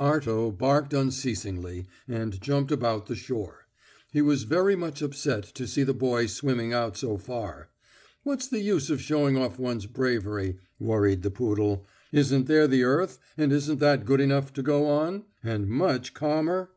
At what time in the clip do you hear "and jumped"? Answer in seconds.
2.08-2.72